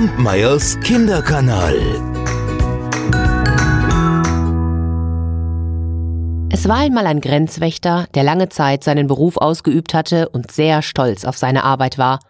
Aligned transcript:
Kampmeyers 0.00 0.80
Kinderkanal. 0.80 1.76
Es 6.50 6.66
war 6.66 6.78
einmal 6.78 7.06
ein 7.06 7.20
Grenzwächter, 7.20 8.06
der 8.14 8.22
lange 8.22 8.48
Zeit 8.48 8.82
seinen 8.82 9.08
Beruf 9.08 9.36
ausgeübt 9.36 9.92
hatte 9.92 10.30
und 10.30 10.50
sehr 10.50 10.80
stolz 10.80 11.26
auf 11.26 11.36
seine 11.36 11.64
Arbeit 11.64 11.98
war. 11.98 12.20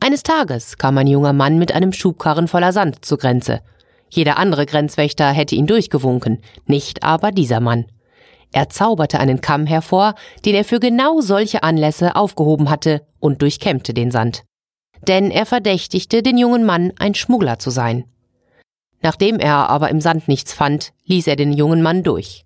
Eines 0.00 0.22
Tages 0.22 0.78
kam 0.78 0.96
ein 0.96 1.06
junger 1.06 1.34
Mann 1.34 1.58
mit 1.58 1.74
einem 1.74 1.92
Schubkarren 1.92 2.48
voller 2.48 2.72
Sand 2.72 3.04
zur 3.04 3.18
Grenze. 3.18 3.60
Jeder 4.08 4.38
andere 4.38 4.64
Grenzwächter 4.64 5.30
hätte 5.30 5.56
ihn 5.56 5.66
durchgewunken, 5.66 6.40
nicht 6.64 7.02
aber 7.02 7.32
dieser 7.32 7.60
Mann. 7.60 7.84
Er 8.50 8.70
zauberte 8.70 9.20
einen 9.20 9.42
Kamm 9.42 9.66
hervor, 9.66 10.14
den 10.46 10.54
er 10.54 10.64
für 10.64 10.80
genau 10.80 11.20
solche 11.20 11.64
Anlässe 11.64 12.16
aufgehoben 12.16 12.70
hatte 12.70 13.02
und 13.20 13.42
durchkämmte 13.42 13.92
den 13.92 14.10
Sand. 14.10 14.44
Denn 15.06 15.30
er 15.30 15.46
verdächtigte 15.46 16.22
den 16.22 16.38
jungen 16.38 16.64
Mann, 16.64 16.92
ein 16.98 17.14
Schmuggler 17.14 17.58
zu 17.58 17.70
sein. 17.70 18.04
Nachdem 19.02 19.38
er 19.38 19.68
aber 19.68 19.90
im 19.90 20.00
Sand 20.00 20.28
nichts 20.28 20.52
fand, 20.54 20.92
ließ 21.04 21.26
er 21.26 21.36
den 21.36 21.52
jungen 21.52 21.82
Mann 21.82 22.02
durch. 22.02 22.44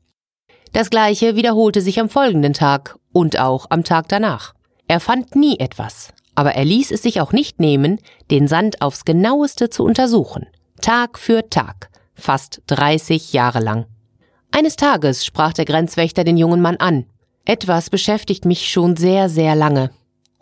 Das 0.72 0.90
gleiche 0.90 1.36
wiederholte 1.36 1.80
sich 1.80 2.00
am 2.00 2.08
folgenden 2.08 2.52
Tag 2.52 2.98
und 3.12 3.38
auch 3.38 3.66
am 3.70 3.84
Tag 3.84 4.08
danach. 4.08 4.54
Er 4.88 5.00
fand 5.00 5.36
nie 5.36 5.58
etwas, 5.60 6.12
aber 6.34 6.54
er 6.54 6.64
ließ 6.64 6.90
es 6.90 7.02
sich 7.02 7.20
auch 7.20 7.32
nicht 7.32 7.60
nehmen, 7.60 8.00
den 8.30 8.48
Sand 8.48 8.82
aufs 8.82 9.04
genaueste 9.04 9.70
zu 9.70 9.84
untersuchen. 9.84 10.46
Tag 10.80 11.18
für 11.18 11.48
Tag, 11.48 11.90
fast 12.14 12.62
30 12.66 13.32
Jahre 13.32 13.60
lang. 13.60 13.86
Eines 14.50 14.76
Tages 14.76 15.24
sprach 15.24 15.52
der 15.52 15.64
Grenzwächter 15.64 16.24
den 16.24 16.36
jungen 16.36 16.60
Mann 16.60 16.76
an. 16.76 17.06
Etwas 17.44 17.90
beschäftigt 17.90 18.44
mich 18.44 18.70
schon 18.70 18.96
sehr, 18.96 19.28
sehr 19.28 19.54
lange. 19.54 19.90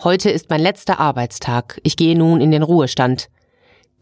Heute 0.04 0.28
ist 0.30 0.50
mein 0.50 0.60
letzter 0.60 1.00
Arbeitstag. 1.00 1.80
Ich 1.82 1.96
gehe 1.96 2.16
nun 2.16 2.42
in 2.42 2.50
den 2.50 2.62
Ruhestand. 2.62 3.30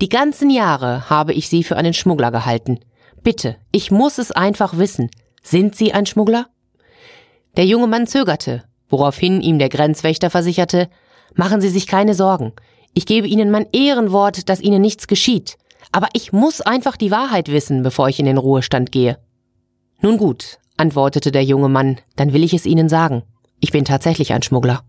Die 0.01 0.09
ganzen 0.09 0.51
Jahre 0.51 1.09
habe 1.09 1.33
ich 1.33 1.49
Sie 1.49 1.63
für 1.63 1.77
einen 1.77 1.95
Schmuggler 1.95 2.33
gehalten. 2.33 2.81
Bitte, 3.23 3.57
ich 3.71 3.93
muss 3.93 4.19
es 4.19 4.33
einfach 4.33 4.77
wissen. 4.77 5.09
Sind 5.41 5.77
Sie 5.77 5.93
ein 5.93 6.05
Schmuggler? 6.05 6.49
Der 7.57 7.65
junge 7.65 7.87
Mann 7.87 8.09
zögerte, 8.09 8.65
woraufhin 8.89 9.41
ihm 9.41 9.61
der 9.61 9.69
Grenzwächter 9.69 10.31
versicherte, 10.31 10.89
machen 11.35 11.61
Sie 11.61 11.69
sich 11.69 11.87
keine 11.87 12.15
Sorgen. 12.15 12.55
Ich 12.93 13.07
gebe 13.07 13.29
Ihnen 13.29 13.53
mein 13.53 13.69
Ehrenwort, 13.73 14.49
dass 14.49 14.61
Ihnen 14.61 14.83
nichts 14.83 15.07
geschieht. 15.07 15.59
Aber 15.93 16.09
ich 16.13 16.33
muss 16.33 16.61
einfach 16.61 16.97
die 16.97 17.13
Wahrheit 17.13 17.49
wissen, 17.49 17.85
bevor 17.85 18.09
ich 18.09 18.19
in 18.19 18.27
den 18.27 18.39
Ruhestand 18.39 18.91
gehe. 18.91 19.19
Nun 20.01 20.19
gut, 20.19 20.59
antwortete 20.77 21.31
der 21.31 21.45
junge 21.45 21.69
Mann, 21.69 22.01
dann 22.17 22.33
will 22.33 22.43
ich 22.43 22.53
es 22.53 22.67
Ihnen 22.67 22.89
sagen. 22.89 23.23
Ich 23.61 23.71
bin 23.71 23.85
tatsächlich 23.85 24.33
ein 24.33 24.43
Schmuggler. 24.43 24.83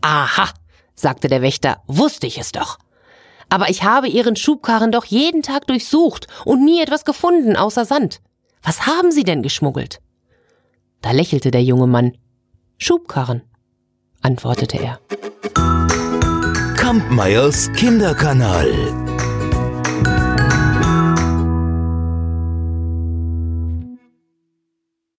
Aha, 0.00 0.48
sagte 0.94 1.28
der 1.28 1.42
Wächter, 1.42 1.82
wusste 1.86 2.26
ich 2.26 2.38
es 2.38 2.52
doch. 2.52 2.78
Aber 3.48 3.70
ich 3.70 3.82
habe 3.82 4.08
Ihren 4.08 4.36
Schubkarren 4.36 4.92
doch 4.92 5.04
jeden 5.04 5.42
Tag 5.42 5.66
durchsucht 5.66 6.26
und 6.44 6.64
nie 6.64 6.82
etwas 6.82 7.04
gefunden 7.04 7.56
außer 7.56 7.84
Sand. 7.84 8.20
Was 8.62 8.86
haben 8.86 9.10
Sie 9.10 9.24
denn 9.24 9.42
geschmuggelt? 9.42 10.00
Da 11.00 11.12
lächelte 11.12 11.50
der 11.50 11.62
junge 11.62 11.86
Mann. 11.86 12.16
Schubkarren, 12.76 13.42
antwortete 14.20 14.78
er. 14.78 15.00
Kampmeyers 16.76 17.72
Kinderkanal. 17.72 19.07